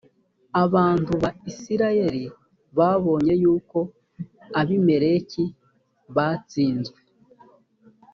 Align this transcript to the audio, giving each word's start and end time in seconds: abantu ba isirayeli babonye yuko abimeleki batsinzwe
abantu 0.63 1.11
ba 1.21 1.29
isirayeli 1.51 2.23
babonye 2.77 3.33
yuko 3.43 3.77
abimeleki 4.59 5.43
batsinzwe 6.15 6.99